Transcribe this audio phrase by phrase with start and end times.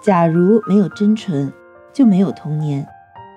[0.00, 1.52] 假如没有真纯，
[1.92, 2.82] 就没有童年；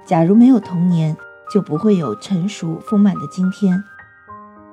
[0.05, 1.17] 假如没有童年，
[1.53, 3.83] 就不会有成熟丰满的今天。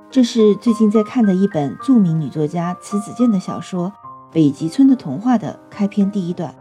[0.08, 3.88] 这是最近在看的一本著名女作家迟子建的小说
[4.32, 6.54] 《北极村的童话》的开篇第一段。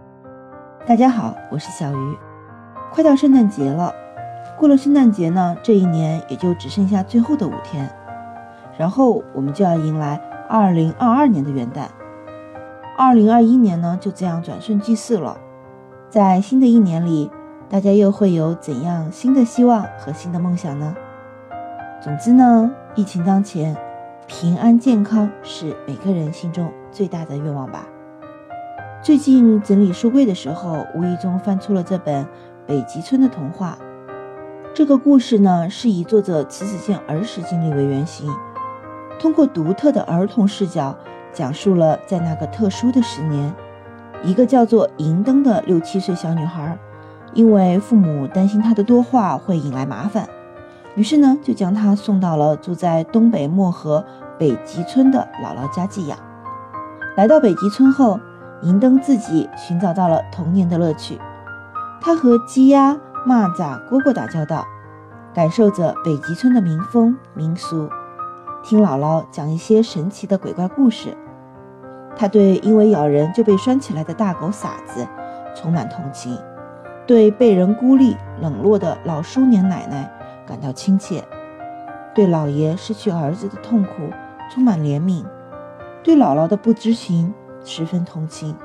[0.88, 2.18] 大家好，我是小鱼。
[2.91, 3.93] 快到圣诞节了，
[4.57, 7.88] 过了圣诞节呢，这一年也就只剩下最后的五天，
[8.80, 10.20] 然后我们就要迎来
[10.50, 11.84] 二零二二年的元旦。
[13.02, 15.38] 二零二一年呢，就这样转瞬即逝了。
[16.09, 17.31] 在新的一年里，
[17.70, 20.94] 大家又会有怎样新的希望和新的梦想呢？
[22.02, 23.73] 总之呢，疫情当前，
[24.27, 27.88] 平安健康是每个人心中最大的愿望吧。
[29.02, 32.25] 最近整理书柜的时候，无意中翻出了这本
[32.67, 33.77] 《北极村的童话》。
[34.73, 38.30] 这个故事呢，是以作者迟子建儿时经历为原型，
[39.17, 40.94] 通过独特的儿童视角，
[41.39, 43.53] 讲述了在那个特殊的十年，
[44.25, 46.77] 一个叫做银灯的六七岁小女孩，
[47.33, 50.27] 因为父母担心她的多话会引来麻烦。
[50.95, 54.03] 于是呢，就将她送到了住在东北漠河
[54.38, 56.19] 北极村的姥姥家寄养。
[57.16, 58.19] 来到北极村后，
[58.64, 61.17] 银灯自己寻找到了童年的乐趣。
[62.02, 64.67] 他和鸡鸭、蚂蚱、蝈蝈打交道，
[65.33, 67.88] 感受着北极村的民风民俗，
[68.61, 71.16] 听姥姥讲一些神奇的鬼怪故事。
[72.15, 75.07] 他对因为咬人就被拴起来的大狗傻子
[75.55, 76.38] 充满同情，
[77.07, 80.11] 对被人孤立冷落的老叔年奶奶。
[80.47, 81.23] 感到亲切，
[82.15, 83.91] 对老爷失去儿子的痛苦
[84.52, 85.23] 充满怜悯，
[86.02, 87.31] 对姥姥的不知情
[87.63, 88.55] 十分同情。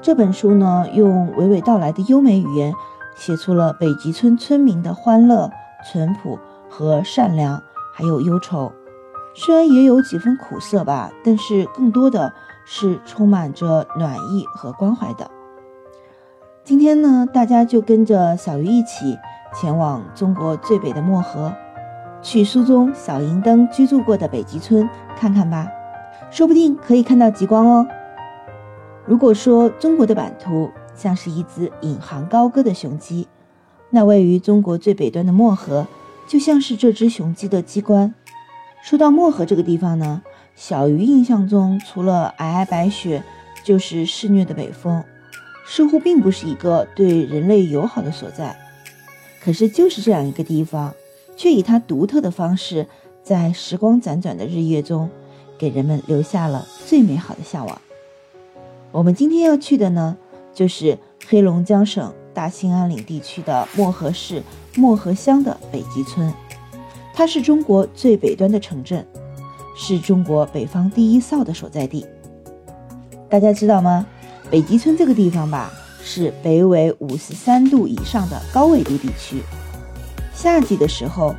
[0.00, 2.72] 这本书呢，用娓娓道来的优美语言，
[3.16, 5.50] 写出了北极村村民的欢乐、
[5.90, 7.60] 淳朴和善良，
[7.92, 8.70] 还有忧愁。
[9.34, 12.32] 虽然也有几分苦涩吧，但是更多的
[12.64, 15.30] 是充满着暖意和关怀的。
[16.64, 19.18] 今天呢，大家就跟着小鱼一起。
[19.52, 21.52] 前往中国最北的漠河，
[22.22, 25.66] 去书中小银灯居住过的北极村看看吧，
[26.30, 27.84] 说不定可以看到极光哦。
[29.04, 33.26] 如果说中国的版图像是一只引吭高歌的雄鸡，
[33.90, 35.88] 那位于中国最北端的漠河
[36.28, 38.14] 就像是这只雄鸡的机关。
[38.82, 40.22] 说到漠河这个地方呢，
[40.56, 43.22] 小鱼印象中除了皑皑白雪，
[43.62, 45.04] 就是肆虐的北风，
[45.66, 48.56] 似乎并不是一个对人类友好的所在。
[49.42, 50.94] 可是，就是这样一个地方，
[51.36, 52.86] 却以它独特的方式，
[53.22, 55.08] 在时光辗转的日月中，
[55.58, 57.80] 给人们留下了最美好的向往。
[58.92, 60.16] 我们今天要去的呢，
[60.52, 60.98] 就是
[61.28, 64.42] 黑龙江省大兴安岭地区的漠河市
[64.74, 66.32] 漠河乡的北极村。
[67.20, 69.06] 它是中国最北端的城镇，
[69.76, 72.06] 是中国北方第一哨的所在地。
[73.28, 74.06] 大家知道吗？
[74.50, 75.70] 北极村这个地方吧。
[76.02, 79.42] 是北纬五十三度以上的高纬度地区。
[80.32, 81.34] 夏季的时候，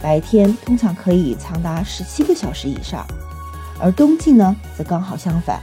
[0.00, 3.04] 白天通常可以长达十七个小时以上，
[3.80, 5.60] 而冬季呢，则刚好相反。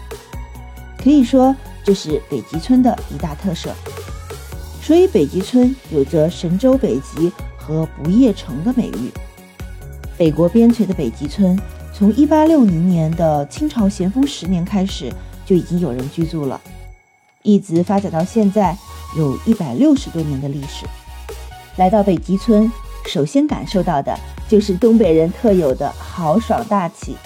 [1.01, 3.73] 可以说，这是北极村的一大特色。
[4.81, 9.09] 所以，北极村有着“神州北极”和“不夜城”的美誉。
[10.23, 11.59] 北国边陲的北极村，
[11.93, 15.11] 从一八六零年的清朝咸丰十年开始，
[15.45, 16.61] 就已经有人居住了。
[17.41, 18.73] 一直发展到现在，
[19.17, 20.85] 有一百六十多年的历史。
[21.75, 22.71] 来到北极村，
[23.05, 24.17] 首先感受到的
[24.47, 27.17] 就是东北人特有的豪爽大气，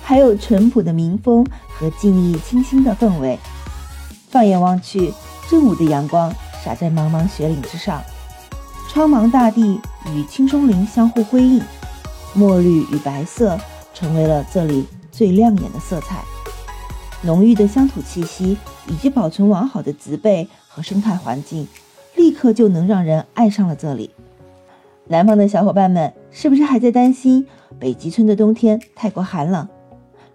[0.00, 3.36] 还有淳朴的民风和静谧清新的氛围。
[4.30, 5.12] 放眼望去，
[5.50, 6.32] 正午的阳光
[6.64, 8.00] 洒在茫茫雪岭之上，
[8.88, 9.80] 苍茫大地
[10.14, 11.60] 与青松林相互辉映，
[12.36, 13.58] 墨绿与白色
[13.92, 16.22] 成为了这里最亮眼的色彩。
[17.22, 18.56] 浓郁的乡土气息。
[18.88, 21.66] 以及保存完好的植被和生态环境，
[22.14, 24.10] 立刻就能让人爱上了这里。
[25.08, 27.44] 南方的小伙伴们，是不是还在担心
[27.80, 29.68] 北极村的冬天太过寒冷？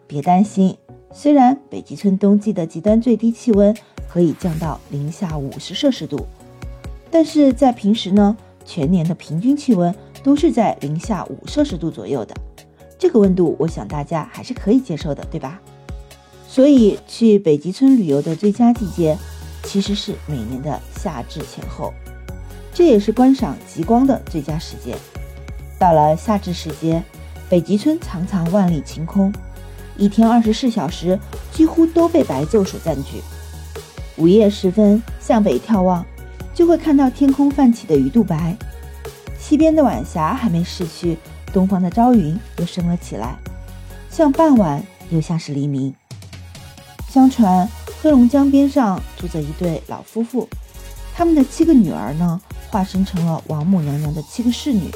[0.05, 0.77] 别担心，
[1.13, 3.73] 虽然北极村冬季的极端最低气温
[4.09, 6.27] 可以降到零下五十摄氏度，
[7.09, 12.35] 但是在平时呢，全年的平均气温都是在零下五摄氏度左右的。
[12.97, 15.59] 这个温度，我想大家还是可以接受的，对吧？
[16.47, 19.17] 所以，去北极村旅游的最佳季节，
[19.63, 21.93] 其实是每年的夏至前后，
[22.73, 24.95] 这也是观赏极光的最佳时间。
[25.79, 27.01] 到了夏至时节，
[27.49, 29.33] 北极村常常万里晴空，
[29.97, 31.17] 一天二十四小时
[31.51, 33.21] 几乎都被白昼所占据。
[34.17, 36.05] 午夜时分，向北眺望，
[36.53, 38.55] 就会看到天空泛起的鱼肚白，
[39.51, 41.17] 西边的晚霞还没逝去，
[41.51, 43.35] 东方的朝云又升了起来，
[44.09, 45.93] 像傍晚，又像是黎明。
[47.09, 47.67] 相传
[48.01, 50.47] 黑龙江边上住着一对老夫妇，
[51.13, 52.39] 他们的七个女儿呢，
[52.69, 54.89] 化身成了王母娘娘的七个侍女。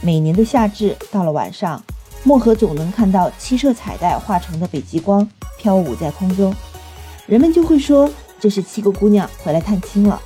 [0.00, 1.82] 每年的夏至到了晚上，
[2.22, 6.54] 漠河总能看到七色彩带化成的北极光飘舞在空中，
[7.26, 8.08] 人们就会说
[8.38, 10.22] 这是七个姑娘回来探亲了。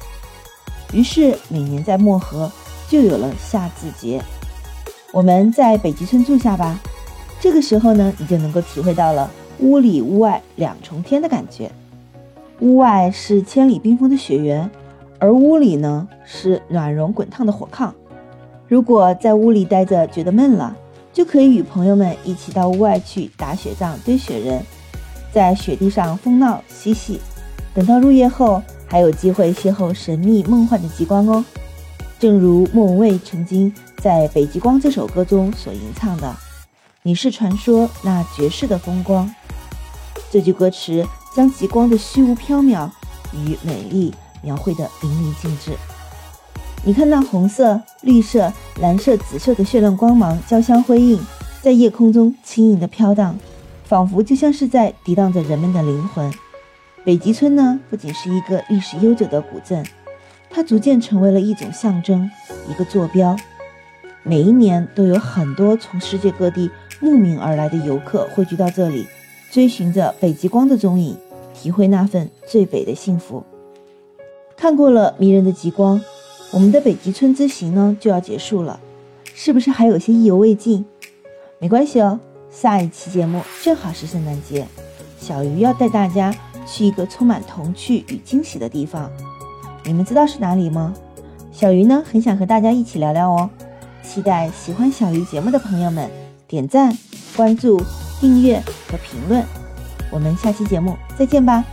[0.92, 2.52] 于是每年在漠河
[2.88, 4.22] 就有了夏至节。
[5.12, 6.78] 我们在北极村住下吧，
[7.40, 9.30] 这个时候呢，你就能够体会到了
[9.60, 11.70] 屋里屋外两重天的感觉。
[12.60, 14.70] 屋外是千里冰封的雪原，
[15.18, 17.90] 而屋里呢是暖融滚烫的火炕。
[18.68, 20.76] 如果在屋里待着觉得闷了，
[21.12, 24.62] 就可以与朋友们一起到屋外去打雪仗、堆雪人，
[25.32, 27.20] 在雪地上疯闹嬉戏。
[27.74, 31.44] 等到入夜后，还有机会邂逅神秘梦幻的极光哦。
[32.18, 36.34] 正如莫文蔚曾经在《北极光》这首歌中所吟唱的
[37.02, 39.32] ：“你是传说那绝世的风光。”
[40.30, 41.06] 这句歌词。
[41.36, 42.88] 将极光的虚无缥缈
[43.34, 45.72] 与美丽描绘得淋漓尽致。
[46.82, 51.20] 你看那红色、绿色、蓝色、紫色的绚烂光芒交相辉映，
[51.60, 53.38] 在夜空中轻盈地飘荡，
[53.84, 56.32] 仿佛就像是在涤荡着人们的灵魂。
[57.04, 59.84] 北极村呢，不仅是一个历史悠久的古镇，
[60.56, 62.30] 它逐渐成为了一种象征，
[62.66, 63.36] 一个坐标。
[64.22, 69.06] 每一年都有很多从世界各地慕名而来的游客汇聚到这里，
[69.50, 71.14] 追寻着北极光的踪影。
[71.52, 73.44] 体会那份最北的幸福。
[74.56, 76.00] 看过了迷人的极光，
[76.50, 78.80] 我们的北极村之行呢就要结束了，
[79.34, 80.86] 是不是还有些意犹未尽？
[81.58, 82.18] 没关系哦，
[82.50, 84.66] 下一期节目正好是圣诞节，
[85.20, 86.34] 小鱼要带大家
[86.66, 89.12] 去一个充满童趣与惊喜的地方。
[89.86, 90.92] 你们知道是哪里吗？
[91.52, 93.48] 小鱼呢很想和大家一起聊聊哦，
[94.02, 96.10] 期待喜欢小鱼节目的朋友们
[96.46, 96.92] 点赞、
[97.36, 97.80] 关注、
[98.20, 98.58] 订阅
[98.90, 99.42] 和评论。
[100.10, 101.64] 我们下期节目再见吧。